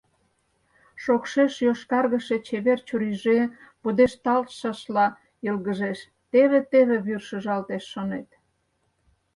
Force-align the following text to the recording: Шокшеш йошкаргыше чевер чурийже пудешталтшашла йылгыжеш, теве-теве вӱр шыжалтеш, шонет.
Шокшеш 1.03 1.53
йошкаргыше 1.65 2.37
чевер 2.47 2.79
чурийже 2.87 3.39
пудешталтшашла 3.81 5.07
йылгыжеш, 5.45 5.99
теве-теве 6.31 6.97
вӱр 7.05 7.21
шыжалтеш, 7.27 7.83
шонет. 7.91 8.29